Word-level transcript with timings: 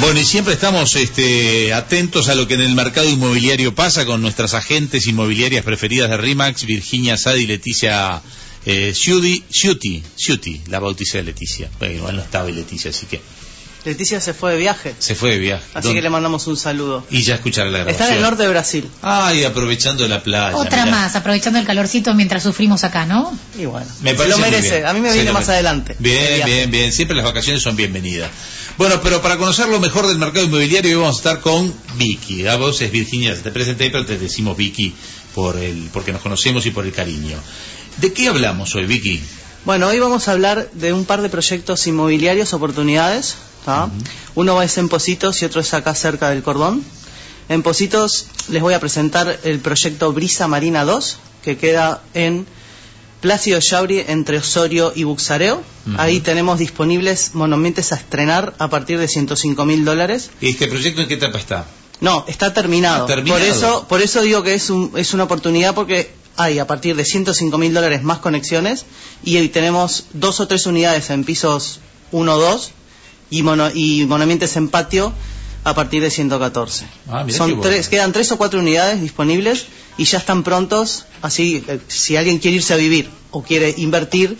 Bueno, 0.00 0.20
y 0.20 0.24
siempre 0.24 0.54
estamos 0.54 0.94
este, 0.94 1.72
atentos 1.74 2.28
a 2.28 2.34
lo 2.36 2.46
que 2.46 2.54
en 2.54 2.60
el 2.60 2.74
mercado 2.74 3.08
inmobiliario 3.08 3.74
pasa 3.74 4.06
con 4.06 4.22
nuestras 4.22 4.54
agentes 4.54 5.06
inmobiliarias 5.08 5.64
preferidas 5.64 6.08
de 6.08 6.16
RIMAX, 6.16 6.64
Virginia 6.66 7.16
Sadi 7.16 7.42
y 7.42 7.46
Leticia 7.48 8.22
eh, 8.64 8.92
Ciuti, 8.94 9.42
Ciuti, 10.16 10.60
la 10.68 10.78
bauticé 10.78 11.18
de 11.18 11.24
Leticia. 11.24 11.68
Bueno, 11.80 11.94
igual 11.96 12.16
no 12.16 12.22
estaba 12.22 12.48
Leticia, 12.48 12.90
así 12.90 13.06
que 13.06 13.20
Leticia 13.84 14.20
se 14.20 14.34
fue 14.34 14.52
de 14.52 14.58
viaje, 14.58 14.94
se 15.00 15.16
fue 15.16 15.30
de 15.32 15.38
viaje. 15.40 15.64
así 15.74 15.88
¿Dónde? 15.88 15.98
que 15.98 16.02
le 16.02 16.10
mandamos 16.10 16.46
un 16.46 16.56
saludo. 16.56 17.04
Y 17.10 17.22
ya 17.22 17.34
escuchará 17.34 17.68
la 17.70 17.78
grabación. 17.78 18.00
Está 18.02 18.08
en 18.12 18.16
el 18.18 18.22
norte 18.22 18.42
de 18.44 18.48
Brasil. 18.50 18.88
Ay, 19.02 19.42
aprovechando 19.44 20.06
la 20.06 20.22
playa. 20.22 20.56
Otra 20.56 20.84
mirá. 20.84 20.96
más, 20.96 21.16
aprovechando 21.16 21.58
el 21.58 21.64
calorcito 21.66 22.14
mientras 22.14 22.44
sufrimos 22.44 22.84
acá, 22.84 23.04
¿no? 23.04 23.36
Y 23.58 23.64
bueno, 23.64 23.86
Me 24.02 24.10
se 24.10 24.16
parece 24.16 24.30
lo 24.36 24.38
muy 24.38 24.50
merece. 24.50 24.70
bien. 24.76 24.86
A 24.86 24.92
mí 24.92 25.00
me 25.00 25.08
Se 25.08 25.14
viene 25.16 25.32
más 25.32 25.40
merece. 25.46 25.52
adelante. 25.54 25.96
de 25.98 26.08
Bien, 26.10 26.44
bien, 26.44 26.70
bien. 26.70 26.92
Siempre 26.92 27.16
las 27.16 27.24
vacaciones 27.24 27.62
son 27.62 27.74
bienvenidas. 27.76 28.30
Bueno, 28.78 29.00
pero 29.02 29.20
para 29.20 29.36
conocer 29.36 29.68
lo 29.68 29.80
mejor 29.80 30.06
del 30.06 30.18
mercado 30.18 30.46
inmobiliario 30.46 30.92
hoy 30.92 31.02
vamos 31.02 31.16
a 31.16 31.18
estar 31.18 31.40
con 31.40 31.74
Vicky. 31.96 32.46
A 32.46 32.54
vos 32.54 32.80
es 32.80 32.92
Virginia, 32.92 33.34
se 33.34 33.42
te 33.42 33.50
presenté, 33.50 33.90
pero 33.90 34.06
te 34.06 34.16
decimos 34.16 34.56
Vicky 34.56 34.94
por 35.34 35.56
el, 35.56 35.90
porque 35.92 36.12
nos 36.12 36.22
conocemos 36.22 36.64
y 36.64 36.70
por 36.70 36.86
el 36.86 36.92
cariño. 36.92 37.36
¿De 37.96 38.12
qué 38.12 38.28
hablamos 38.28 38.76
hoy, 38.76 38.86
Vicky? 38.86 39.20
Bueno, 39.64 39.88
hoy 39.88 39.98
vamos 39.98 40.28
a 40.28 40.32
hablar 40.32 40.70
de 40.74 40.92
un 40.92 41.06
par 41.06 41.22
de 41.22 41.28
proyectos 41.28 41.88
inmobiliarios, 41.88 42.52
oportunidades. 42.52 43.34
Uno 44.36 44.62
es 44.62 44.78
en 44.78 44.88
Positos 44.88 45.42
y 45.42 45.46
otro 45.46 45.60
es 45.60 45.74
acá 45.74 45.96
cerca 45.96 46.30
del 46.30 46.44
Cordón. 46.44 46.84
En 47.48 47.64
Positos 47.64 48.26
les 48.48 48.62
voy 48.62 48.74
a 48.74 48.80
presentar 48.80 49.40
el 49.42 49.58
proyecto 49.58 50.12
Brisa 50.12 50.46
Marina 50.46 50.84
2, 50.84 51.16
que 51.42 51.56
queda 51.56 52.00
en 52.14 52.46
Plácido 53.20 53.58
Yauri 53.60 54.04
entre 54.06 54.38
Osorio 54.38 54.92
y 54.94 55.04
Buxareo. 55.04 55.62
Ahí 55.96 56.20
tenemos 56.20 56.58
disponibles 56.58 57.34
monumentos 57.34 57.92
a 57.92 57.96
estrenar 57.96 58.54
a 58.58 58.68
partir 58.68 58.98
de 58.98 59.08
105 59.08 59.64
mil 59.64 59.84
dólares. 59.84 60.30
¿Este 60.40 60.68
proyecto 60.68 61.02
en 61.02 61.08
qué 61.08 61.14
etapa 61.14 61.38
está? 61.38 61.66
No, 62.00 62.24
está 62.28 62.54
terminado. 62.54 63.06
Terminado. 63.06 63.38
Por 63.40 63.48
eso, 63.48 63.86
por 63.88 64.02
eso 64.02 64.22
digo 64.22 64.42
que 64.42 64.54
es, 64.54 64.70
un- 64.70 64.92
es 64.96 65.14
una 65.14 65.24
oportunidad 65.24 65.74
porque 65.74 66.10
hay 66.36 66.60
a 66.60 66.66
partir 66.68 66.94
de 66.94 67.04
105 67.04 67.58
mil 67.58 67.74
dólares 67.74 68.04
más 68.04 68.18
conexiones 68.18 68.84
y 69.24 69.36
hoy 69.38 69.48
tenemos 69.48 70.04
dos 70.12 70.38
o 70.38 70.46
tres 70.46 70.66
unidades 70.66 71.10
en 71.10 71.24
pisos 71.24 71.80
1 72.12 72.32
o 72.34 72.38
2 72.38 72.70
y, 73.30 73.42
mono, 73.42 73.68
y 73.74 74.04
monumentos 74.06 74.54
en 74.56 74.68
patio 74.68 75.12
a 75.70 75.74
partir 75.74 76.02
de 76.02 76.10
114. 76.10 76.86
Ah, 77.08 77.24
Son 77.28 77.48
bueno. 77.56 77.62
tres, 77.62 77.88
quedan 77.88 78.12
tres 78.12 78.30
o 78.32 78.38
cuatro 78.38 78.60
unidades 78.60 79.00
disponibles 79.00 79.66
y 79.96 80.04
ya 80.04 80.18
están 80.18 80.42
prontos. 80.42 81.04
Así, 81.22 81.64
eh, 81.68 81.80
si 81.88 82.16
alguien 82.16 82.38
quiere 82.38 82.56
irse 82.56 82.74
a 82.74 82.76
vivir 82.76 83.08
o 83.30 83.42
quiere 83.42 83.74
invertir, 83.78 84.36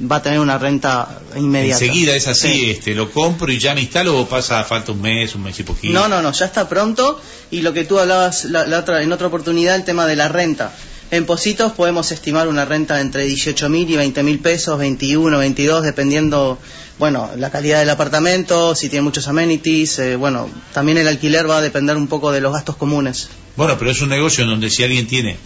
va 0.00 0.16
a 0.16 0.22
tener 0.22 0.40
una 0.40 0.58
renta 0.58 1.20
inmediata. 1.36 1.82
Enseguida 1.84 2.14
es 2.14 2.26
así, 2.28 2.48
Sí. 2.52 2.70
este, 2.70 2.94
lo 2.94 3.10
compro 3.10 3.50
y 3.50 3.58
ya 3.58 3.74
me 3.74 3.80
instalo 3.80 4.18
o 4.20 4.26
pasa 4.28 4.62
falta 4.64 4.92
un 4.92 5.00
mes, 5.00 5.34
un 5.34 5.42
mes 5.42 5.58
y 5.58 5.62
poquito. 5.62 5.92
No, 5.94 6.06
no, 6.08 6.20
no, 6.20 6.32
ya 6.32 6.46
está 6.46 6.68
pronto. 6.68 7.20
Y 7.50 7.62
lo 7.62 7.72
que 7.72 7.84
tú 7.84 7.98
hablabas 7.98 8.44
la, 8.44 8.66
la 8.66 8.80
otra, 8.80 9.02
en 9.02 9.10
otra 9.12 9.28
oportunidad, 9.28 9.74
el 9.74 9.84
tema 9.84 10.06
de 10.06 10.16
la 10.16 10.28
renta. 10.28 10.72
En 11.10 11.24
Positos 11.24 11.72
podemos 11.72 12.10
estimar 12.10 12.48
una 12.48 12.64
renta 12.64 13.00
entre 13.00 13.24
18 13.24 13.68
mil 13.68 13.88
y 13.88 13.96
20 13.96 14.22
mil 14.24 14.40
pesos, 14.40 14.76
21, 14.76 15.38
22, 15.38 15.84
dependiendo, 15.84 16.58
bueno, 16.98 17.30
la 17.36 17.50
calidad 17.50 17.78
del 17.78 17.90
apartamento, 17.90 18.74
si 18.74 18.88
tiene 18.88 19.02
muchos 19.02 19.28
amenities, 19.28 20.00
eh, 20.00 20.16
bueno, 20.16 20.50
también 20.74 20.98
el 20.98 21.06
alquiler 21.06 21.48
va 21.48 21.58
a 21.58 21.62
depender 21.62 21.96
un 21.96 22.08
poco 22.08 22.32
de 22.32 22.40
los 22.40 22.52
gastos 22.52 22.74
comunes. 22.74 23.28
Bueno, 23.56 23.78
pero 23.78 23.92
es 23.92 24.02
un 24.02 24.08
negocio 24.08 24.42
en 24.42 24.50
donde 24.50 24.68
si 24.68 24.82
alguien 24.82 25.06
tiene 25.06 25.36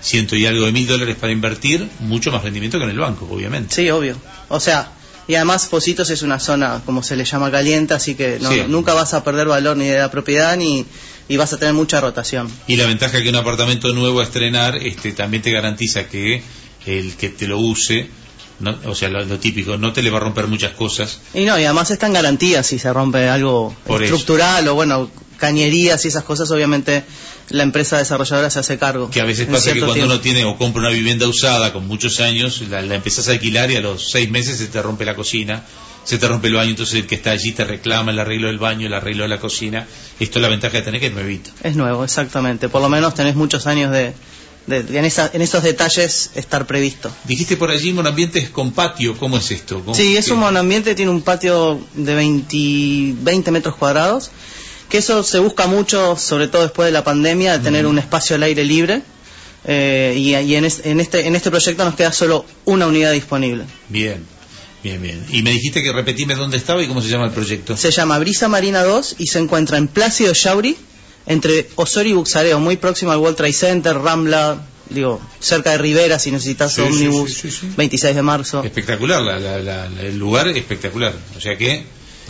ciento 0.00 0.36
y 0.36 0.46
algo 0.46 0.66
de 0.66 0.72
mil 0.72 0.86
dólares 0.86 1.16
para 1.16 1.32
invertir, 1.32 1.88
mucho 1.98 2.30
más 2.30 2.44
rendimiento 2.44 2.78
que 2.78 2.84
en 2.84 2.90
el 2.90 2.98
banco, 2.98 3.28
obviamente. 3.28 3.74
Sí, 3.74 3.90
obvio. 3.90 4.16
O 4.48 4.60
sea, 4.60 4.92
y 5.28 5.34
además 5.36 5.66
Positos 5.66 6.10
es 6.10 6.22
una 6.22 6.40
zona, 6.40 6.80
como 6.84 7.02
se 7.04 7.14
le 7.14 7.24
llama, 7.24 7.50
caliente, 7.52 7.94
así 7.94 8.14
que 8.16 8.38
no- 8.40 8.50
Sí. 8.50 8.62
nunca 8.66 8.94
vas 8.94 9.14
a 9.14 9.22
perder 9.22 9.46
valor 9.46 9.76
ni 9.76 9.86
de 9.86 9.98
la 9.98 10.10
propiedad 10.10 10.56
ni 10.56 10.84
y 11.28 11.36
vas 11.36 11.52
a 11.52 11.58
tener 11.58 11.74
mucha 11.74 12.00
rotación. 12.00 12.50
Y 12.66 12.76
la 12.76 12.86
ventaja 12.86 13.22
que 13.22 13.28
un 13.28 13.36
apartamento 13.36 13.92
nuevo 13.92 14.20
a 14.20 14.24
estrenar 14.24 14.76
este, 14.76 15.12
también 15.12 15.42
te 15.42 15.52
garantiza 15.52 16.08
que 16.08 16.42
el 16.86 17.14
que 17.16 17.28
te 17.28 17.46
lo 17.46 17.58
use, 17.58 18.08
no- 18.60 18.78
o 18.86 18.94
sea, 18.94 19.08
lo, 19.10 19.22
lo 19.24 19.38
típico, 19.38 19.76
no 19.76 19.92
te 19.92 20.02
le 20.02 20.08
va 20.10 20.16
a 20.16 20.20
romper 20.20 20.46
muchas 20.46 20.72
cosas. 20.72 21.18
Y 21.34 21.44
no, 21.44 21.58
y 21.58 21.64
además 21.64 21.90
está 21.90 22.06
en 22.06 22.14
garantía 22.14 22.62
si 22.62 22.78
se 22.78 22.90
rompe 22.92 23.28
algo 23.28 23.74
Por 23.86 24.02
eso. 24.02 24.14
estructural 24.14 24.66
o 24.68 24.74
bueno, 24.74 25.10
cañerías 25.38 26.04
y 26.04 26.08
esas 26.08 26.24
cosas, 26.24 26.50
obviamente 26.50 27.04
la 27.50 27.62
empresa 27.62 27.96
desarrolladora 27.96 28.50
se 28.50 28.58
hace 28.58 28.76
cargo. 28.78 29.10
Que 29.10 29.20
a 29.20 29.24
veces 29.24 29.46
pasa 29.46 29.72
que 29.72 29.78
cuando 29.78 29.94
tiempo. 29.94 30.12
uno 30.12 30.20
tiene 30.20 30.44
o 30.44 30.58
compra 30.58 30.80
una 30.82 30.90
vivienda 30.90 31.26
usada 31.26 31.72
con 31.72 31.86
muchos 31.86 32.20
años, 32.20 32.62
la, 32.68 32.82
la 32.82 32.94
empezás 32.96 33.28
a 33.28 33.32
alquilar 33.32 33.70
y 33.70 33.76
a 33.76 33.80
los 33.80 34.10
seis 34.10 34.30
meses 34.30 34.58
se 34.58 34.66
te 34.66 34.82
rompe 34.82 35.04
la 35.06 35.14
cocina, 35.14 35.64
se 36.04 36.18
te 36.18 36.28
rompe 36.28 36.48
el 36.48 36.54
baño, 36.54 36.70
entonces 36.70 36.96
el 36.96 37.06
que 37.06 37.14
está 37.14 37.30
allí 37.30 37.52
te 37.52 37.64
reclama 37.64 38.10
el 38.12 38.18
arreglo 38.18 38.48
del 38.48 38.58
baño, 38.58 38.86
el 38.86 38.94
arreglo 38.94 39.22
de 39.22 39.28
la 39.28 39.38
cocina. 39.40 39.86
Esto 40.20 40.38
es 40.38 40.42
la 40.42 40.48
ventaja 40.48 40.76
de 40.78 40.82
tener 40.82 41.00
que 41.00 41.06
es 41.06 41.12
nuevito. 41.14 41.50
Es 41.62 41.76
nuevo, 41.76 42.04
exactamente. 42.04 42.68
Por 42.68 42.82
lo 42.82 42.88
menos 42.88 43.14
tenés 43.14 43.34
muchos 43.36 43.66
años 43.66 43.92
de, 43.92 44.12
de- 44.66 44.82
de 44.82 44.98
en, 44.98 45.04
esa- 45.06 45.30
en 45.32 45.40
esos 45.42 45.62
detalles 45.62 46.30
estar 46.34 46.66
previsto. 46.66 47.10
Dijiste 47.24 47.56
por 47.56 47.70
allí 47.70 47.92
monoambientes 47.92 48.50
con 48.50 48.72
patio, 48.72 49.16
¿cómo 49.16 49.38
es 49.38 49.50
esto? 49.50 49.80
¿Cómo- 49.80 49.94
Sí, 49.94 50.16
es 50.16 50.28
un 50.30 50.40
monoambiente, 50.40 50.94
tiene 50.94 51.10
un 51.10 51.22
patio 51.22 51.80
de 51.94 52.14
20, 52.14 53.22
20 53.22 53.50
metros 53.50 53.76
cuadrados, 53.76 54.30
que 54.88 54.98
eso 54.98 55.22
se 55.22 55.38
busca 55.38 55.66
mucho, 55.66 56.16
sobre 56.16 56.48
todo 56.48 56.62
después 56.62 56.86
de 56.86 56.92
la 56.92 57.04
pandemia, 57.04 57.58
de 57.58 57.64
tener 57.64 57.86
un 57.86 57.98
espacio 57.98 58.36
al 58.36 58.42
aire 58.42 58.64
libre. 58.64 59.02
eh, 59.64 60.14
y 60.16 60.34
y 60.34 60.54
en, 60.54 60.64
es- 60.64 60.82
en 60.84 61.00
este, 61.00 61.26
en 61.26 61.34
este 61.36 61.50
proyecto 61.50 61.84
nos 61.84 61.94
queda 61.94 62.12
solo 62.12 62.44
una 62.64 62.86
unidad 62.86 63.12
disponible. 63.12 63.64
Bien, 63.88 64.24
bien, 64.82 65.02
bien. 65.02 65.26
Y 65.30 65.42
me 65.42 65.50
dijiste 65.50 65.82
que 65.82 65.92
repetime 65.92 66.34
dónde 66.36 66.56
estaba 66.56 66.82
y 66.82 66.86
cómo 66.86 67.02
se 67.02 67.08
llama 67.08 67.26
el 67.26 67.32
proyecto. 67.32 67.76
Se 67.76 67.90
llama 67.90 68.18
Brisa 68.18 68.48
Marina 68.48 68.82
2 68.84 69.16
y 69.18 69.26
se 69.26 69.40
encuentra 69.40 69.76
en 69.76 69.88
Plácido 69.88 70.32
Yauri, 70.32 70.76
entre 71.26 71.68
Osorio 71.74 72.12
y 72.12 72.14
Buxareo, 72.16 72.58
muy 72.60 72.76
próximo 72.76 73.10
al 73.12 73.18
World 73.18 73.36
Trade 73.36 73.52
Center, 73.52 73.98
Rambla, 73.98 74.62
digo, 74.88 75.20
cerca 75.40 75.72
de 75.72 75.78
Rivera 75.78 76.18
si 76.18 76.30
necesitas 76.30 76.72
Sí, 76.74 76.80
ómnibus, 76.80 77.34
sí, 77.34 77.50
sí, 77.50 77.58
sí. 77.60 77.68
26 77.76 78.14
de 78.16 78.22
marzo. 78.22 78.62
Espectacular, 78.64 79.20
la- 79.20 79.38
la- 79.38 79.58
la- 79.58 79.88
la- 79.88 80.02
el 80.02 80.16
lugar 80.18 80.48
espectacular. 80.48 81.12
O 81.36 81.40
sea 81.40 81.58
que... 81.58 81.84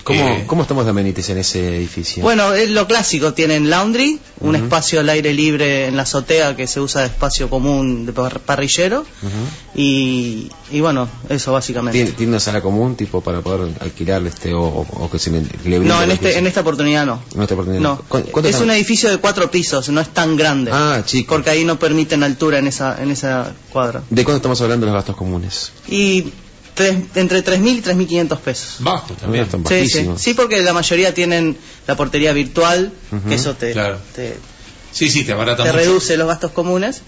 ¿Cómo, 0.05 0.21
eh, 0.21 0.45
¿Cómo 0.47 0.63
estamos 0.63 0.85
de 0.85 0.91
amenities 0.91 1.29
en 1.31 1.39
ese 1.39 1.77
edificio? 1.77 2.23
Bueno, 2.23 2.53
es 2.55 2.71
lo 2.71 2.87
clásico, 2.87 3.35
tienen 3.35 3.69
laundry, 3.71 4.19
un 4.41 4.55
espacio 4.57 5.01
al 5.01 5.09
aire 5.11 5.35
libre 5.35 5.87
en 5.89 5.97
la 5.97 6.03
azotea 6.03 6.57
que 6.57 6.67
se 6.67 6.81
usa 6.81 7.03
de 7.03 7.09
espacio 7.09 7.51
común 7.51 8.07
de 8.07 8.13
par- 8.13 8.41
parrillero 8.41 9.05
y, 9.75 10.51
y 10.71 10.81
bueno, 10.81 11.09
eso 11.29 11.53
básicamente. 11.53 11.99
¿Tiene, 11.99 12.13
tiene 12.13 12.31
una 12.33 12.41
sala 12.41 12.61
común 12.61 12.97
tipo 12.97 13.21
para 13.21 13.41
poder 13.41 13.73
alquilar 13.81 14.27
este 14.27 14.53
o, 14.55 15.09
que 15.11 15.19
se 15.19 15.31
le, 15.31 15.43
le 15.65 15.79
No, 15.81 16.03
en 16.03 16.11
este, 16.11 16.39
en 16.39 16.47
esta 16.47 16.61
oportunidad 16.61 17.07
no. 17.07 17.21
En 17.35 17.43
esta 17.43 17.55
oportunidad 17.55 17.83
No, 17.83 17.95
no. 17.97 18.03
¿Cu- 18.09 18.23
cuánto 18.31 18.49
es 18.49 18.61
un 18.61 18.71
edificio 18.71 19.11
de 19.11 19.19
cuatro 19.19 19.51
pisos, 19.51 19.89
no 19.91 20.01
es 20.01 20.09
tan 20.09 20.37
grande. 20.37 20.71
Ah, 20.73 21.03
chico. 21.05 21.35
Porque 21.35 21.51
ahí 21.51 21.65
no 21.65 21.79
permiten 21.79 22.23
altura 22.23 22.59
en 22.59 22.67
esa, 22.67 23.03
en 23.03 23.11
esa 23.11 23.53
cuadra. 23.73 24.03
¿De 24.11 24.25
cuánto 24.25 24.37
estamos 24.37 24.61
hablando 24.61 24.87
de 24.87 24.93
los 24.93 24.99
gastos 24.99 25.17
comunes? 25.17 25.73
Y 25.89 26.33
tres- 26.79 26.97
entre 27.17 27.43
3.000 27.45 27.79
y 27.79 27.83
3.500 27.83 28.39
pesos. 28.39 28.77
Bajo 28.79 29.13
también. 29.15 29.45
Están 29.45 29.61
Sí, 29.67 29.69
sí. 29.69 29.75
bajísimos. 29.81 30.23
sí, 30.23 30.35
porque 30.35 30.63
la 30.63 30.73
mayoría 30.73 31.13
tienen 31.13 31.57
la 31.87 31.97
portería 31.97 32.33
virtual, 32.33 32.93
que 33.29 33.35
eso 33.35 33.55
te, 33.55 33.73
claro. 33.73 33.99
te, 34.15 34.37
Sí, 34.93 35.11
sí, 35.11 35.25
te 35.25 35.33
abarata 35.33 35.65
te 35.65 35.69
mucho. 35.73 35.79
reduce 35.85 36.17
los 36.17 36.27
gastos 36.29 36.53
comunes. 36.53 37.03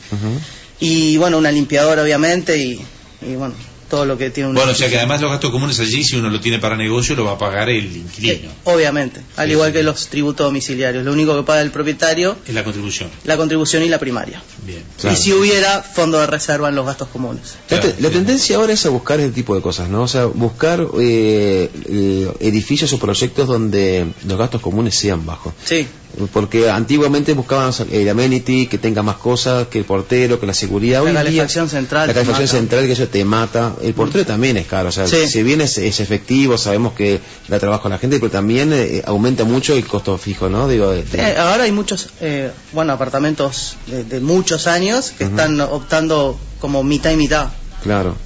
Y 0.81 1.17
bueno, 1.17 1.39
una 1.39 1.51
limpiadora 1.53 2.03
obviamente 2.03 2.57
y, 2.59 2.81
y 3.23 3.35
bueno, 3.37 3.55
todo 3.91 4.07
lo 4.07 4.17
que 4.17 4.31
tiene 4.31 4.49
un 4.49 4.55
Bueno, 4.55 4.73
o 4.73 4.75
sea 4.75 4.89
que 4.89 4.97
además 4.97 5.21
los 5.21 5.31
gastos 5.31 5.51
comunes 5.51 5.79
allí, 5.81 6.03
si 6.05 6.17
uno 6.17 6.31
lo 6.31 6.41
tiene 6.41 6.59
para 6.59 6.77
negocio, 6.77 7.15
lo 7.17 7.25
va 7.25 7.33
a 7.33 7.39
pagar 7.39 7.69
el 7.69 7.85
inquilino. 7.95 8.49
Obviamente, 8.65 9.21
al 9.37 9.47
Sí, 9.49 9.53
igual 9.53 9.71
sí. 9.71 9.77
que 9.77 9.83
los 9.83 10.07
tributos 10.07 10.47
domiciliarios. 10.47 11.05
Lo 11.05 11.13
único 11.13 11.37
que 11.37 11.43
paga 11.43 11.61
el 11.61 11.71
propietario, 11.71 12.37
Es 12.47 12.55
la 12.55 12.65
contribución. 12.65 13.11
la 13.25 13.37
contribución 13.37 13.83
y 13.83 13.89
la 13.89 13.99
primaria. 13.99 14.43
Bien. 14.65 14.83
Claro. 14.99 15.17
Y 15.17 15.21
si 15.21 15.33
hubiera 15.33 15.83
fondo 15.83 16.19
de 16.21 16.27
reserva 16.27 16.69
en 16.71 16.77
los 16.77 16.87
gastos 16.87 17.09
comunes. 17.09 17.57
La, 17.69 17.81
Claro, 17.81 17.95
te- 17.95 18.01
la 18.03 18.11
tendencia 18.11 18.57
ahora 18.57 18.73
es 18.73 18.87
a 18.87 18.91
buscar 18.91 19.19
ese 19.21 19.31
tipo 19.33 19.55
de 19.55 19.61
cosas, 19.61 19.89
¿no? 19.91 20.03
O 20.03 20.09
sea, 20.09 20.27
buscar 20.27 20.87
eh, 20.99 21.69
eh, 21.89 22.33
edificios 22.41 22.93
o 22.93 22.99
proyectos 22.99 23.49
donde 23.49 24.07
los 24.27 24.39
gastos 24.39 24.61
comunes 24.61 24.95
sean 24.95 25.27
bajos. 25.27 25.53
Sí, 25.65 25.87
Porque 26.33 26.69
antiguamente 26.71 27.33
buscaban 27.35 27.73
el 27.91 28.09
amenity, 28.09 28.67
que 28.67 28.79
tenga 28.79 29.03
más 29.03 29.17
cosas, 29.17 29.69
que 29.69 29.79
el 29.79 29.85
portero, 29.85 30.39
que 30.41 30.47
la 30.47 30.55
seguridad. 30.55 31.03
La 31.05 31.13
calefacción 31.23 31.69
central 31.69 32.09
La 32.09 32.15
calefacción 32.15 32.49
central, 32.49 32.87
que 32.87 32.93
eso 32.93 33.07
te 33.09 33.25
mata. 33.25 33.75
El 33.83 33.95
portero 33.95 34.25
también 34.27 34.57
es 34.57 34.67
caro. 34.67 34.89
O 34.89 34.93
sea, 34.93 35.07
Sí. 35.07 35.27
si 35.29 35.43
bien 35.43 35.61
es, 35.61 35.79
es 35.79 36.01
efectivo, 36.01 36.59
sabemos 36.59 36.93
que 36.95 37.21
da 37.49 37.59
trabajo 37.59 37.89
a 37.89 37.91
la 37.91 37.99
gente, 37.99 38.19
pero 38.19 38.31
también 38.31 38.73
eh, 38.73 39.03
aumenta 39.07 39.45
mucho 39.45 39.75
el 39.75 39.87
costo 39.87 40.17
fijo, 40.19 40.49
¿no? 40.49 40.69
Digo, 40.69 40.91
de- 40.91 41.05
de- 41.05 41.19
Eh, 41.19 41.37
ahora 41.39 41.65
hay 41.65 41.73
muchos, 41.73 42.09
eh, 42.21 42.51
bueno, 42.73 42.93
apartamentos 42.93 43.77
de, 43.87 44.05
de 44.05 44.21
muchos 44.21 44.67
años 44.67 45.13
que 45.17 45.25
están 45.25 45.61
optando 45.61 46.39
como 46.61 46.83
mitad 46.83 47.11
y 47.13 47.17
mitad. 47.17 47.49
claro. 47.83 48.17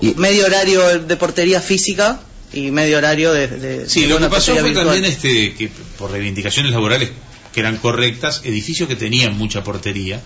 Y- 0.00 0.14
Medio 0.14 0.46
horario 0.46 1.00
de 1.00 1.16
portería 1.16 1.60
física 1.60 2.20
y 2.52 2.70
medio 2.70 2.98
horario 2.98 3.32
de... 3.32 3.48
de- 3.48 3.88
Sí, 3.88 4.02
de 4.02 4.08
lo 4.08 4.18
que 4.18 4.28
pasó 4.28 4.52
fue 4.52 4.62
virtual. 4.62 4.86
también 4.86 5.04
este, 5.04 5.54
que 5.54 5.70
por 5.98 6.10
reivindicaciones 6.10 6.72
laborales 6.72 7.10
que 7.52 7.60
eran 7.60 7.76
correctas, 7.78 8.42
edificios 8.44 8.88
que 8.88 8.96
tenían 8.96 9.36
mucha 9.36 9.64
portería, 9.64 10.20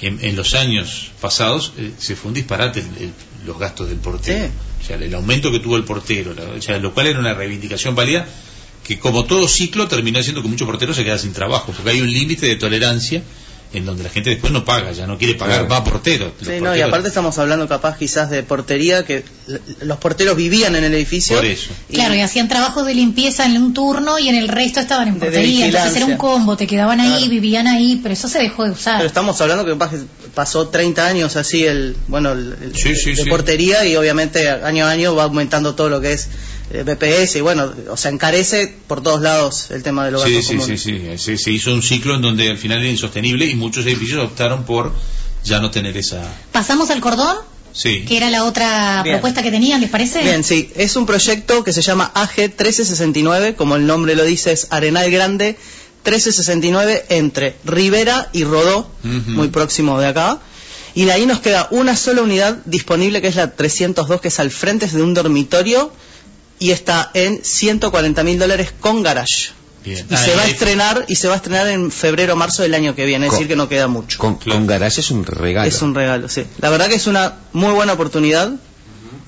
en, 0.00 0.18
en 0.24 0.36
los 0.36 0.54
años 0.54 1.10
pasados 1.20 1.72
eh, 1.78 1.90
se 1.98 2.14
fue 2.16 2.28
un 2.28 2.34
disparate 2.34 2.80
el- 2.80 3.02
el- 3.04 3.12
los 3.46 3.58
gastos 3.58 3.88
del 3.88 3.98
portero. 3.98 4.46
Sí. 4.46 4.50
O 4.82 4.86
sea, 4.86 4.96
el 4.96 5.14
aumento 5.14 5.50
que 5.50 5.58
tuvo 5.60 5.76
el 5.76 5.84
portero, 5.84 6.34
la- 6.34 6.44
o 6.56 6.62
sea, 6.62 6.78
lo 6.78 6.92
cual 6.94 7.06
era 7.08 7.18
una 7.18 7.34
reivindicación 7.34 7.94
válida 7.94 8.26
que 8.86 8.98
como 8.98 9.24
todo 9.24 9.46
ciclo 9.48 9.86
termina 9.88 10.22
siendo 10.22 10.40
que 10.42 10.48
muchos 10.48 10.66
porteros 10.66 10.96
se 10.96 11.04
quedan 11.04 11.18
sin 11.18 11.32
trabajo, 11.32 11.72
porque 11.76 11.90
hay 11.90 12.00
un 12.00 12.10
límite 12.10 12.46
de 12.46 12.56
tolerancia 12.56 13.22
en 13.72 13.84
donde 13.84 14.02
la 14.02 14.08
gente 14.08 14.30
después 14.30 14.50
no 14.52 14.64
paga, 14.64 14.92
ya 14.92 15.06
no 15.06 15.18
quiere 15.18 15.34
pagar, 15.34 15.66
Claro. 15.66 15.84
va 15.84 15.84
portero. 15.84 16.32
Los 16.40 16.48
Sí, 16.48 16.60
no, 16.60 16.74
y 16.74 16.80
aparte 16.80 17.08
estamos 17.08 17.36
hablando 17.38 17.68
capaz 17.68 17.98
quizás 17.98 18.30
de 18.30 18.42
portería, 18.42 19.04
que 19.04 19.24
los 19.82 19.98
porteros 19.98 20.36
vivían 20.36 20.74
en 20.74 20.84
el 20.84 20.94
edificio. 20.94 21.36
Por 21.36 21.44
eso. 21.44 21.70
Claro, 21.92 22.14
y 22.14 22.20
hacían 22.20 22.48
trabajo 22.48 22.82
de 22.84 22.94
limpieza 22.94 23.44
en 23.44 23.56
un 23.62 23.74
turno 23.74 24.18
y 24.18 24.28
en 24.28 24.36
el 24.36 24.48
resto 24.48 24.80
estaban 24.80 25.08
en 25.08 25.18
portería. 25.18 25.66
Entonces 25.66 25.96
era 25.96 26.06
un 26.06 26.16
combo, 26.16 26.56
te 26.56 26.66
quedaban 26.66 26.98
ahí, 27.00 27.10
Claro. 27.10 27.28
vivían 27.30 27.66
ahí, 27.66 28.00
pero 28.02 28.14
eso 28.14 28.26
se 28.28 28.38
dejó 28.38 28.64
de 28.64 28.70
usar. 28.70 28.96
Pero 28.96 29.08
estamos 29.08 29.38
hablando 29.40 29.64
que 29.66 29.72
capaz 29.72 29.90
que 29.90 29.98
pasó 30.34 30.68
30 30.68 31.06
años 31.06 31.36
así 31.36 31.64
el 31.66 31.94
bueno 32.06 32.32
el, 32.32 32.56
el- 32.62 32.74
Sí, 32.76 32.94
sí, 32.96 33.10
de 33.14 33.24
sí. 33.24 33.28
portería 33.28 33.84
y 33.84 33.96
obviamente 33.96 34.48
año 34.48 34.86
a 34.86 34.90
año 34.90 35.14
va 35.14 35.24
aumentando 35.24 35.74
todo 35.74 35.88
lo 35.90 36.00
que 36.00 36.12
es 36.14 36.28
BPS 36.70 37.36
y 37.36 37.40
bueno, 37.40 37.72
o 37.90 37.96
sea, 37.96 38.10
encarece 38.10 38.72
por 38.86 39.02
todos 39.02 39.20
lados 39.22 39.70
el 39.70 39.82
tema 39.82 40.04
de 40.04 40.10
los 40.10 40.22
Sí, 40.22 40.34
gastos 40.34 40.46
sí, 40.46 40.52
sí, 40.78 40.92
comunes. 40.92 41.22
sí. 41.22 41.24
Se, 41.36 41.38
se 41.38 41.50
hizo 41.50 41.72
un 41.72 41.82
ciclo 41.82 42.14
en 42.16 42.22
donde 42.22 42.50
al 42.50 42.58
final 42.58 42.78
era 42.80 42.88
insostenible 42.90 43.46
y 43.46 43.54
muchos 43.54 43.86
edificios 43.86 44.22
optaron 44.24 44.64
por 44.64 44.92
ya 45.44 45.60
no 45.60 45.70
tener 45.70 45.96
esa. 45.96 46.22
Pasamos 46.52 46.90
al 46.90 47.00
cordón, 47.00 47.36
Sí. 47.72 48.04
que 48.06 48.16
era 48.16 48.28
la 48.30 48.44
otra 48.44 49.02
Bien. 49.04 49.16
propuesta 49.16 49.42
que 49.42 49.50
tenían, 49.50 49.80
¿les 49.80 49.90
parece? 49.90 50.22
Bien, 50.22 50.42
sí, 50.42 50.70
es 50.74 50.96
un 50.96 51.06
proyecto 51.06 51.62
que 51.64 51.72
se 51.72 51.80
llama 51.82 52.10
AG 52.14 52.36
1369, 52.36 53.54
como 53.54 53.76
el 53.76 53.86
nombre 53.86 54.16
lo 54.16 54.24
dice, 54.24 54.52
es 54.52 54.66
Arenal 54.70 55.10
Grande 55.10 55.56
1369 56.04 57.04
entre 57.10 57.56
Rivera 57.64 58.28
y 58.32 58.44
Rodó, 58.44 58.90
muy 59.02 59.48
próximo 59.48 60.00
de 60.00 60.06
acá. 60.06 60.38
Y 60.94 61.04
de 61.04 61.12
ahí 61.12 61.26
nos 61.26 61.40
queda 61.40 61.68
una 61.70 61.96
sola 61.96 62.22
unidad 62.22 62.58
disponible, 62.64 63.20
que 63.20 63.28
es 63.28 63.36
la 63.36 63.54
302, 63.54 64.20
que 64.20 64.28
es 64.28 64.40
al 64.40 64.50
frente 64.50 64.86
de 64.86 65.02
un 65.02 65.14
dormitorio 65.14 65.92
y 66.58 66.70
está 66.70 67.10
en 67.14 67.40
140 67.44 68.22
mil 68.24 68.38
dólares 68.38 68.72
con 68.80 69.02
garage. 69.02 69.50
Bien. 69.84 70.04
Y 70.10 70.14
Ah, 70.14 70.16
se 70.16 70.34
va 70.34 70.42
a 70.42 70.48
estrenar 70.48 71.04
y 71.08 71.14
se 71.16 71.28
va 71.28 71.34
a 71.34 71.36
estrenar 71.36 71.68
en 71.68 71.90
febrero 71.90 72.32
o 72.34 72.36
marzo 72.36 72.62
del 72.62 72.74
año 72.74 72.94
que 72.94 73.06
viene, 73.06 73.26
es 73.26 73.30
Con- 73.30 73.38
decir 73.38 73.48
que 73.48 73.56
no 73.56 73.68
queda 73.68 73.86
mucho. 73.86 74.18
Con, 74.18 74.36
Claro. 74.36 74.58
con 74.58 74.66
garage 74.66 75.00
es 75.00 75.10
un 75.10 75.24
regalo. 75.24 75.68
Es 75.68 75.80
un 75.82 75.94
regalo, 75.94 76.28
sí. 76.28 76.44
La 76.60 76.68
verdad 76.70 76.88
que 76.88 76.96
es 76.96 77.06
una 77.06 77.34
muy 77.52 77.72
buena 77.72 77.92
oportunidad 77.94 78.50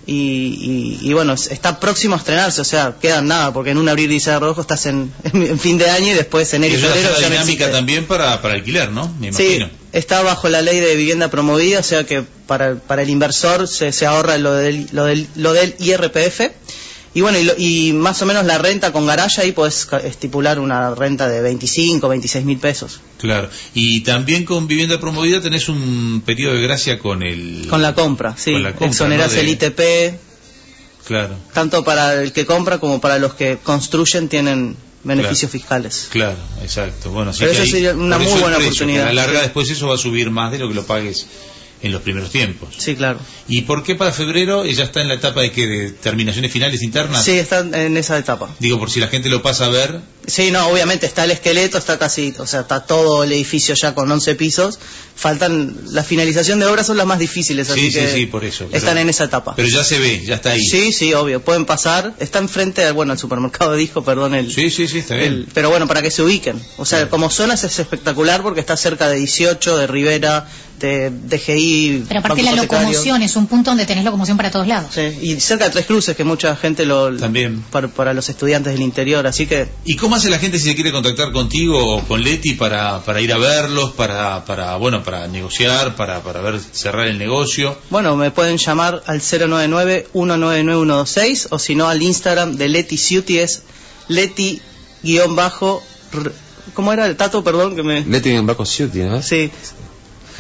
y, 0.07 0.99
y- 1.03 1.09
y 1.09 1.13
bueno, 1.13 1.35
es- 1.35 1.51
está 1.53 1.79
próximo 1.79 2.15
a 2.17 2.19
estrenarse, 2.19 2.61
o 2.61 2.65
sea, 2.65 2.97
quedan 3.01 3.29
nada, 3.29 3.53
porque 3.53 3.71
en 3.71 3.79
un 3.79 3.89
abrir 3.89 4.11
y 4.11 4.19
cerrar 4.19 4.41
de 4.43 4.47
ojos 4.49 4.63
estás 4.65 4.87
en, 4.87 5.13
en 5.33 5.59
fin 5.59 5.79
de 5.79 5.89
año 5.89 6.09
y 6.09 6.15
después 6.15 6.53
enero 6.53 6.75
y 6.75 6.77
es 6.77 6.83
una 6.83 6.93
febrero 6.95 7.15
ya 7.15 7.23
no 7.23 7.29
dinámica 7.31 7.53
existe. 7.65 7.71
también 7.73 8.07
para, 8.07 8.43
para 8.43 8.55
alquiler, 8.55 8.91
¿no? 8.91 9.09
Me 9.21 9.33
Sí, 9.33 9.45
imagino. 9.45 9.71
está 9.93 10.23
bajo 10.23 10.49
la 10.49 10.63
ley 10.63 10.81
de 10.81 10.97
vivienda 10.97 11.29
promovida, 11.31 11.79
o 11.79 11.83
sea 11.85 12.05
que 12.05 12.25
para, 12.47 12.75
para 12.75 13.03
el 13.03 13.11
inversor 13.11 13.69
se, 13.69 13.93
se 13.93 14.05
ahorra 14.05 14.37
lo 14.39 14.53
del, 14.55 14.89
lo, 14.93 15.05
del, 15.05 15.29
lo 15.37 15.53
del 15.53 15.77
IRPF. 15.79 16.41
Y 17.13 17.23
bueno, 17.23 17.39
y, 17.39 17.45
lo- 17.45 17.55
y 17.59 17.93
más 17.93 18.23
o 18.23 18.27
menos 18.27 18.45
la 18.47 18.59
renta 18.59 18.93
con 18.93 19.05
garaje 19.07 19.41
ahí 19.41 19.51
puedes 19.53 19.85
ca- 19.87 19.99
estipular 19.99 20.61
una 20.61 20.95
renta 20.95 21.29
de 21.29 21.41
25, 21.41 22.09
26 22.09 22.45
mil 22.45 22.59
pesos. 22.59 23.01
Claro. 23.19 23.49
Y 23.75 24.01
también 24.03 24.45
con 24.45 24.69
vivienda 24.69 25.01
promovida 25.01 25.41
tenés 25.41 25.69
un 25.69 26.23
periodo 26.25 26.55
de 26.55 26.63
gracia 26.63 26.99
con 27.01 27.23
el. 27.25 27.67
Con 27.69 27.83
la 27.83 27.95
compra, 27.95 28.37
sí. 28.37 28.53
Con 28.53 28.63
la 28.63 28.71
compra, 28.71 28.87
Exonerás 28.89 29.31
¿no? 29.31 29.35
De- 29.35 29.41
el 29.41 29.49
ITP, 29.49 29.81
Claro, 31.07 31.35
tanto 31.53 31.83
para 31.83 32.23
el 32.23 32.33
que 32.33 32.47
compra 32.47 32.79
como 32.79 33.01
para 33.01 33.19
los 33.19 33.35
que 33.35 33.59
construyen 33.63 34.29
tienen 34.29 34.77
beneficios 35.03 35.51
fiscales. 35.51 36.07
claro, 36.11 36.37
exacto. 36.63 37.11
Bueno, 37.11 37.31
así 37.31 37.41
Pero 37.41 37.51
que 37.53 37.57
eso 37.57 37.65
ahí- 37.65 37.71
sería 37.71 37.95
una 37.95 38.19
muy 38.19 38.27
buena 38.41 38.57
precio, 38.59 38.67
oportunidad. 38.85 39.09
A 39.09 39.13
la 39.13 39.23
larga 39.23 39.39
Sí. 39.41 39.45
después 39.47 39.71
eso 39.71 39.89
va 39.89 39.95
a 39.97 39.99
subir 39.99 40.31
más 40.31 40.53
de 40.53 40.59
lo 40.61 40.69
que 40.69 40.75
lo 40.75 40.85
pagues 40.87 41.27
en 41.83 41.93
los 41.93 42.03
primeros 42.03 42.31
tiempos. 42.31 42.75
Sí, 42.77 42.95
claro. 42.95 43.19
¿Y 43.49 43.63
por 43.63 43.83
qué 43.83 43.95
para 43.95 44.13
febrero 44.13 44.65
ya 44.65 44.85
está 44.85 45.01
en 45.01 45.09
la 45.09 45.15
etapa 45.15 45.41
de 45.41 45.53
que 45.53 45.67
de 45.67 45.91
terminaciones 45.93 46.53
finales 46.53 46.83
internas? 46.83 47.25
Sí, 47.25 47.39
están 47.39 47.75
en 47.75 47.97
esa 47.97 48.19
etapa. 48.19 48.49
Digo, 48.59 48.79
por 48.79 48.91
si 48.91 49.01
la 49.01 49.09
gente 49.09 49.29
lo 49.29 49.43
pasa 49.43 49.67
a 49.67 49.69
ver, 49.69 50.01
Sí, 50.27 50.51
no, 50.51 50.67
obviamente 50.69 51.07
está 51.07 51.25
el 51.25 51.31
esqueleto, 51.33 51.79
está 51.79 51.99
casi, 51.99 52.35
o 52.39 52.47
sea, 52.47 52.61
está 52.61 52.85
todo 52.87 53.25
el 53.25 53.33
edificio 53.33 53.75
ya 53.75 53.95
con 53.95 54.11
11 54.11 54.35
pisos. 54.37 54.79
Faltan, 55.17 55.77
la 55.91 56.03
finalización 56.03 56.61
de 56.61 56.67
obras 56.67 56.87
son 56.87 56.97
las 56.97 57.07
más 57.07 57.19
difíciles, 57.19 57.67
Sí, 57.67 57.73
así 57.73 57.91
sí, 57.91 57.99
que 57.99 58.13
sí, 58.13 58.27
por 58.27 58.45
eso, 58.45 58.65
pero- 58.67 58.79
están 58.79 58.97
en 58.99 59.09
esa 59.09 59.25
etapa. 59.25 59.55
pero 59.55 59.69
ya 59.69 59.85
se 59.85 59.99
ve, 59.99 60.23
ya 60.25 60.37
está 60.37 60.53
ahí. 60.53 60.65
Sí, 60.65 60.93
sí, 60.93 61.13
obvio, 61.15 61.41
pueden 61.43 61.67
pasar. 61.67 62.15
Está 62.19 62.39
enfrente, 62.39 62.85
al- 62.85 62.95
bueno, 62.95 63.13
al 63.13 63.19
supermercado 63.19 63.75
dijo, 63.77 64.03
perdón, 64.03 64.35
el, 64.35 64.53
sí, 64.53 64.71
sí, 64.71 64.89
sí, 64.89 64.99
está 64.99 65.17
bien. 65.17 65.33
el- 65.33 65.49
pero 65.53 65.69
bueno, 65.71 65.87
para 65.89 66.01
que 66.01 66.11
se 66.11 66.23
ubiquen. 66.23 66.61
O 66.79 66.85
sea, 66.85 67.09
como 67.11 67.29
zonas 67.31 67.65
es 67.65 67.79
espectacular 67.79 68.43
porque 68.43 68.61
está 68.61 68.77
cerca 68.77 69.09
de 69.09 69.17
18, 69.19 69.77
de 69.77 69.87
Rivera, 69.87 70.47
de 70.79 71.11
DGI. 71.11 72.05
Pero 72.09 72.21
aparte 72.21 72.43
Banco 72.43 72.57
la 72.57 72.63
locomoción 72.63 73.21
es 73.23 73.37
un 73.37 73.47
punto 73.47 73.71
donde 73.73 73.85
tenés 73.85 74.03
locomoción 74.05 74.39
para 74.39 74.51
todos 74.51 74.67
lados. 74.67 74.91
Sí, 74.95 75.03
y 75.21 75.39
cerca 75.41 75.65
de 75.67 75.71
Tres 75.73 75.85
Cruces, 75.85 76.17
que 76.17 76.25
mucha 76.25 76.57
gente 76.57 76.87
lo... 76.87 77.15
También. 77.19 77.63
Para, 77.71 77.89
para 77.89 78.15
los 78.15 78.31
estudiantes 78.31 78.73
del 78.73 78.81
interior, 78.83 79.27
así 79.27 79.47
que... 79.47 79.69
¿Y 79.85 79.97
cómo 79.97 80.17
hace 80.21 80.29
la 80.29 80.39
gente 80.39 80.59
si 80.59 80.69
se 80.69 80.75
quiere 80.75 80.93
contactar 80.93 81.33
contigo 81.33 81.97
o 81.97 82.05
con 82.05 82.23
Leti 82.23 82.53
para, 82.53 83.03
para 83.03 83.23
ir 83.23 83.33
a 83.33 83.39
verlos, 83.39 83.93
para, 83.93 84.45
para, 84.45 84.77
bueno, 84.77 85.03
para 85.03 85.27
negociar, 85.29 85.97
para, 85.97 86.23
para 86.23 86.43
ver, 86.43 86.61
cerrar 86.61 87.07
el 87.07 87.17
negocio? 87.17 87.79
Bueno, 87.89 88.17
me 88.17 88.31
pueden 88.31 88.59
llamar 88.59 89.03
al 89.07 89.23
099-199-126 89.23 91.47
o 91.49 91.59
si 91.59 91.75
no 91.75 91.89
al 91.89 92.03
Instagram 92.03 92.57
de 92.57 92.69
Leti 92.69 92.99
Ciuti 92.99 93.39
es 93.39 93.63
Leti 94.09 94.61
guion 95.03 95.37
bajo... 95.37 95.83
¿Cómo 96.75 96.93
era 96.93 97.07
el 97.07 97.17
tato? 97.17 97.43
Perdón, 97.43 97.75
que 97.75 97.83
me... 97.83 98.05
Leti 98.05 98.29
en 98.29 98.45
Bajo 98.45 98.67
Ciuti, 98.67 98.99
¿no? 98.99 99.23
Sí, 99.23 99.51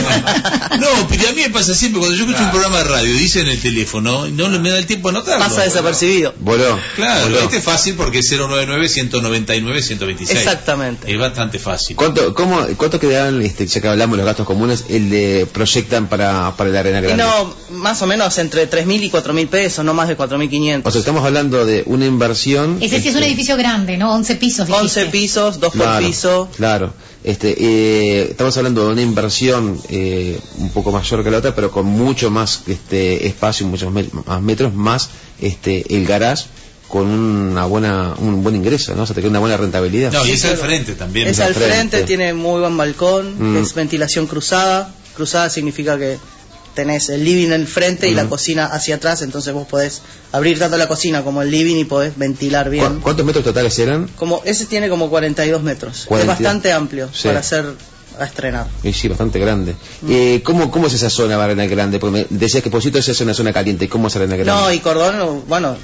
No, 0.78 0.86
pero 1.08 1.28
a 1.28 1.32
mí 1.32 1.42
me 1.42 1.50
pasa 1.50 1.74
siempre 1.74 1.98
cuando 1.98 2.16
yo 2.16 2.24
escucho 2.24 2.44
un 2.44 2.50
programa 2.50 2.78
de 2.78 2.84
radio, 2.84 3.12
dicen 3.14 3.48
el 3.48 3.60
teléfono, 3.60 4.28
no 4.28 4.48
me 4.60 4.70
da 4.70 4.78
el 4.78 4.86
tiempo 4.86 5.08
a 5.08 5.10
anotarlo. 5.10 5.44
Pasa 5.44 5.62
desapercibido. 5.62 6.32
Voló. 6.38 6.78
Claro, 6.94 7.24
Voló. 7.24 7.40
este 7.40 7.56
es 7.58 7.64
fácil 7.64 7.94
porque 7.96 8.20
es 8.20 8.32
099-199-126. 8.32 10.30
Exactamente. 10.30 11.12
Es 11.12 11.18
bastante 11.18 11.58
fácil. 11.58 11.96
¿Cuánto, 11.96 12.32
cómo, 12.34 12.60
¿Cuánto 12.76 12.98
quedan, 13.00 13.42
este, 13.42 13.66
ya 13.66 13.80
que 13.80 13.88
hablamos 13.88 14.14
de 14.16 14.18
los 14.18 14.26
gastos 14.26 14.46
comunes, 14.46 14.84
el 14.88 15.10
de 15.10 15.46
proyectan 15.52 16.08
para, 16.08 16.54
para 16.56 16.70
la 16.70 16.80
arena 16.80 16.98
Y 17.00 17.02
grande? 17.02 17.24
no, 17.24 17.54
más 17.70 18.00
o 18.02 18.06
menos 18.06 18.36
entre 18.38 18.70
3.000 18.70 19.02
y 19.04 19.10
4.000 19.10 19.48
pesos, 19.48 19.84
no 19.84 19.92
más 19.92 20.08
de 20.08 20.16
4.500. 20.16 20.82
O 20.84 20.90
sea, 20.90 20.98
estamos 21.00 21.24
hablando 21.24 21.66
de 21.66 21.82
una 21.86 22.06
inversión... 22.06 22.78
Ese 22.80 23.00
sí 23.00 23.08
es 23.08 23.14
un 23.14 23.22
este, 23.22 23.32
edificio 23.32 23.56
grande, 23.56 23.96
¿no? 23.96 24.14
11 24.14 24.36
pisos. 24.36 24.66
dijiste. 24.68 24.84
11 25.02 25.06
pisos, 25.06 25.60
2 25.60 25.72
por 25.72 25.82
Claro, 25.82 26.06
piso. 26.06 26.48
claro. 26.56 26.92
Este, 27.22 27.54
eh, 27.58 28.28
estamos 28.30 28.56
hablando 28.56 28.86
de 28.86 28.92
una 28.92 29.02
inversión 29.02 29.78
eh, 29.90 30.38
un 30.58 30.70
poco 30.70 30.90
mayor 30.90 31.22
que 31.22 31.30
la 31.30 31.38
otra, 31.38 31.54
pero 31.54 31.70
con 31.70 31.84
mucho 31.86 32.30
más 32.30 32.62
este, 32.66 33.26
espacio, 33.26 33.66
muchos 33.66 33.92
me- 33.92 34.08
más 34.26 34.40
metros, 34.40 34.72
más 34.74 35.10
este, 35.40 35.84
el 35.94 36.06
garage 36.06 36.46
con 36.88 37.06
una 37.06 37.66
buena, 37.66 38.14
un 38.18 38.42
buen 38.42 38.56
ingreso, 38.56 38.94
¿no? 38.96 39.02
O 39.02 39.06
sea, 39.06 39.14
te 39.14 39.20
queda 39.20 39.30
una 39.30 39.38
buena 39.38 39.56
rentabilidad. 39.58 40.12
No, 40.12 40.26
y 40.26 40.32
es 40.32 40.44
al 40.46 40.56
frente 40.56 40.94
también. 40.94 41.28
Es 41.28 41.38
al 41.40 41.48
al 41.48 41.54
frente, 41.54 41.72
frente. 41.88 42.02
tiene 42.04 42.32
muy 42.34 42.58
buen 42.60 42.76
balcón, 42.76 43.52
Mm. 43.52 43.56
es 43.58 43.74
ventilación 43.74 44.26
cruzada. 44.26 44.92
Cruzada 45.14 45.50
significa 45.50 45.98
que 45.98 46.16
tenés 46.74 47.08
el 47.08 47.24
living 47.24 47.46
en 47.46 47.52
el 47.54 47.66
frente 47.66 48.08
y 48.08 48.14
la 48.14 48.26
cocina 48.26 48.66
hacia 48.66 48.96
atrás, 48.96 49.22
entonces 49.22 49.52
vos 49.52 49.66
podés 49.66 50.02
abrir 50.32 50.58
tanto 50.58 50.76
la 50.76 50.86
cocina 50.88 51.22
como 51.22 51.42
el 51.42 51.50
living 51.50 51.76
y 51.76 51.84
podés 51.84 52.16
ventilar 52.16 52.66
¿Cu- 52.66 52.70
bien. 52.70 53.00
¿Cuántos 53.00 53.26
metros 53.26 53.44
totales 53.44 53.78
eran? 53.78 54.08
Como 54.16 54.42
ese 54.44 54.66
tiene 54.66 54.88
como 54.88 55.10
42 55.10 55.62
metros, 55.62 56.04
42. 56.06 56.22
es 56.22 56.26
bastante 56.44 56.72
amplio 56.72 57.08
Sí. 57.12 57.28
para 57.28 57.40
hacer 57.40 57.64
a 58.18 58.24
estrenar. 58.24 58.66
Y 58.82 58.92
sí, 58.92 59.08
bastante 59.08 59.38
grande. 59.38 59.74
Mm. 60.02 60.10
Eh, 60.10 60.42
¿cómo, 60.44 60.70
¿Cómo 60.70 60.88
es 60.88 60.92
esa 60.94 61.08
zona 61.08 61.36
de 61.38 61.42
Arena 61.44 61.64
Grande? 61.66 61.98
Porque 61.98 62.26
me 62.30 62.38
decías 62.38 62.62
que 62.62 62.68
Posito 62.70 62.98
es 62.98 63.20
una 63.20 63.32
zona 63.34 63.52
caliente. 63.52 63.88
¿Cómo 63.88 64.08
es 64.08 64.16
Arena 64.16 64.36
Grande? 64.36 64.52
No, 64.62 64.72
y 64.72 64.80
Cordón, 64.80 65.44
bueno, 65.48 65.76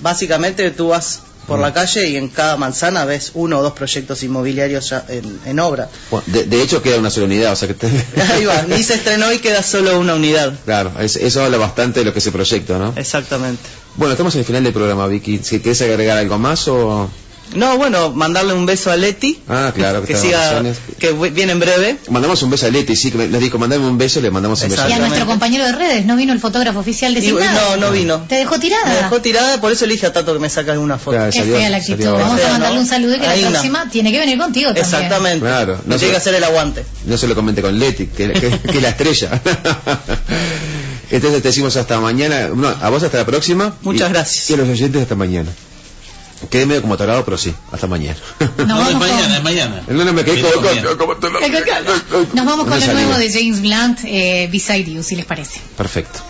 básicamente 0.00 0.70
tú 0.70 0.88
vas 0.88 1.20
por 1.46 1.58
Mm. 1.58 1.62
la 1.62 1.72
calle 1.74 2.08
y 2.08 2.16
en 2.16 2.28
cada 2.28 2.56
manzana 2.56 3.04
ves 3.04 3.30
uno 3.34 3.58
o 3.58 3.62
dos 3.62 3.72
proyectos 3.74 4.22
inmobiliarios 4.22 4.88
ya 4.90 5.04
en, 5.08 5.40
en 5.44 5.60
obra. 5.60 5.88
Bueno, 6.10 6.24
de, 6.28 6.44
de 6.44 6.62
hecho 6.62 6.82
queda 6.82 6.98
una 6.98 7.10
sola 7.10 7.26
unidad, 7.26 7.52
o 7.52 7.56
sea 7.56 7.68
que 7.68 7.74
te- 7.74 7.86
Ahí 8.32 8.44
va, 8.44 8.62
ni 8.68 8.82
se 8.82 8.94
estrenó 8.94 9.32
y 9.32 9.38
queda 9.38 9.62
solo 9.62 9.98
una 9.98 10.14
unidad. 10.14 10.52
Claro, 10.64 10.92
es- 11.00 11.16
eso 11.16 11.42
habla 11.44 11.58
bastante 11.58 12.00
de 12.00 12.06
lo 12.06 12.12
que 12.14 12.20
se 12.20 12.32
proyecta, 12.32 12.78
¿no? 12.78 12.92
Exactamente. 12.96 13.62
Bueno, 13.96 14.12
estamos 14.12 14.34
en 14.34 14.40
el 14.40 14.44
final 14.44 14.64
del 14.64 14.72
programa, 14.72 15.06
Vicky. 15.06 15.38
Si 15.42 15.60
¿Quieres 15.60 15.80
agregar 15.82 16.18
algo 16.18 16.38
más 16.38 16.66
o...? 16.68 17.08
No, 17.54 17.76
bueno, 17.76 18.10
mandarle 18.10 18.52
un 18.52 18.66
beso 18.66 18.90
a 18.90 18.96
Leti. 18.96 19.38
Ah, 19.48 19.70
claro, 19.74 20.00
que 20.00 20.08
que 20.08 20.14
de 20.14 20.20
siga, 20.20 20.62
que 20.98 21.12
viene 21.30 21.52
en 21.52 21.60
breve. 21.60 21.98
Mandamos 22.10 22.42
un 22.42 22.50
beso 22.50 22.66
a 22.66 22.70
Leti, 22.70 22.96
sí, 22.96 23.12
que 23.12 23.18
me- 23.18 23.28
les 23.28 23.40
dijo, 23.40 23.58
mandame 23.58 23.86
un 23.86 23.96
beso, 23.96 24.20
le 24.20 24.30
mandamos 24.30 24.60
un 24.62 24.70
beso 24.70 24.82
a 24.82 24.88
Y 24.88 24.92
a 24.92 24.98
nuestro 24.98 25.24
compañero 25.26 25.64
de 25.64 25.72
redes, 25.72 26.04
¿no 26.06 26.16
vino 26.16 26.32
el 26.32 26.40
fotógrafo 26.40 26.80
oficial 26.80 27.12
Y- 27.12 27.16
designado? 27.16 27.76
no, 27.76 27.86
no 27.86 27.92
vino. 27.92 28.22
¿Te 28.28 28.36
dejó 28.36 28.58
tirada? 28.58 28.86
Me 28.86 28.94
dejó 28.96 29.20
tirada, 29.20 29.60
por 29.60 29.70
eso 29.70 29.86
le 29.86 29.92
dije 29.92 30.06
a 30.06 30.12
Tato 30.12 30.32
que 30.32 30.40
me 30.40 30.50
saque 30.50 30.72
alguna 30.72 30.98
foto. 30.98 31.16
Claro, 31.16 31.30
Qué 31.30 31.38
salió- 31.38 31.56
fea 31.56 31.70
la 31.70 31.76
actitud. 31.76 32.02
salió- 32.04 32.18
Vamos 32.18 32.36
Fea, 32.40 32.48
a 32.48 32.52
mandarle 32.52 32.76
¿no? 32.76 32.82
un 32.82 32.88
saludo 32.88 33.14
y 33.14 33.20
que 33.20 33.26
Ahí 33.26 33.40
la 33.42 33.46
no. 33.46 33.52
próxima 33.52 33.88
tiene 33.90 34.10
que 34.10 34.18
venir 34.18 34.38
contigo 34.38 34.66
también. 34.74 34.84
Exactamente. 34.86 35.40
Claro, 35.40 35.80
No 35.86 35.96
tiene 35.96 36.10
que 36.12 36.18
hacer 36.18 36.34
el 36.34 36.44
aguante. 36.44 36.84
No 37.06 37.16
se 37.16 37.28
lo 37.28 37.34
comente 37.36 37.62
con 37.62 37.78
Leti, 37.78 38.06
que, 38.06 38.32
que- 38.32 38.58
que 38.58 38.76
es 38.78 38.82
la 38.82 38.88
estrella. 38.88 39.40
Entonces 41.10 41.42
te 41.42 41.48
decimos 41.48 41.76
hasta 41.76 42.00
mañana. 42.00 42.48
No, 42.54 42.68
a 42.68 42.90
vos 42.90 43.02
hasta 43.02 43.18
la 43.18 43.26
próxima. 43.26 43.74
Muchas 43.82 44.08
Y- 44.08 44.12
gracias. 44.12 44.50
Y 44.50 44.54
a 44.54 44.56
los 44.56 44.68
oyentes 44.68 45.02
hasta 45.02 45.14
mañana. 45.14 45.50
Quedé 46.50 46.66
medio 46.66 46.82
como 46.82 46.96
tarado, 46.96 47.24
pero 47.24 47.36
sí, 47.38 47.54
hasta 47.72 47.86
mañana. 47.86 48.16
Nos 48.40 48.56
No, 48.56 48.64
es 48.64 48.68
vamos 48.68 48.94
mañana, 49.00 49.22
con- 49.26 49.32
es 49.36 49.42
mañana. 49.42 49.82
No, 49.88 50.04
no, 50.04 50.12
me 50.12 50.24
quedé 50.24 50.42
con 50.42 50.62
Nos 52.34 52.46
vamos 52.46 52.66
con 52.66 52.80
lo 52.80 52.92
nuevo 52.92 53.18
de 53.18 53.32
James 53.32 53.60
Blunt, 53.60 54.00
eh, 54.04 54.48
Beside 54.50 54.84
You, 54.92 55.02
si 55.02 55.16
les 55.16 55.24
parece. 55.24 55.60
Perfecto. 55.76 56.20